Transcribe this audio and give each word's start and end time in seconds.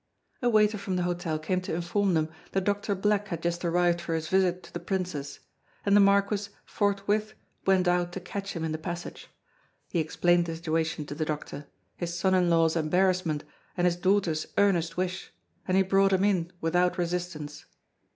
A 0.41 0.49
waiter 0.49 0.79
from 0.79 0.95
the 0.95 1.03
hotel 1.03 1.37
came 1.37 1.61
to 1.61 1.75
inform 1.75 2.15
them 2.15 2.27
that 2.53 2.63
Doctor 2.63 2.95
Black 2.95 3.27
had 3.27 3.39
just 3.43 3.63
arrived 3.63 4.01
for 4.01 4.15
his 4.15 4.29
visit 4.29 4.63
to 4.63 4.73
the 4.73 4.79
Princess; 4.79 5.41
and 5.85 5.95
the 5.95 5.99
Marquis 5.99 6.47
forthwith 6.65 7.35
went 7.67 7.87
out 7.87 8.11
to 8.13 8.19
catch 8.19 8.55
him 8.55 8.63
in 8.63 8.71
the 8.71 8.79
passage. 8.79 9.27
He 9.89 9.99
explained 9.99 10.47
the 10.47 10.55
situation 10.55 11.05
to 11.05 11.13
the 11.13 11.23
doctor, 11.23 11.67
his 11.97 12.17
son 12.17 12.33
in 12.33 12.49
law's 12.49 12.75
embarrassment 12.75 13.43
and 13.77 13.85
his 13.85 13.95
daughter's 13.95 14.47
earnest 14.57 14.97
wish, 14.97 15.31
and 15.67 15.77
he 15.77 15.83
brought 15.83 16.13
him 16.13 16.23
in 16.23 16.51
without 16.61 16.97
resistance. 16.97 17.65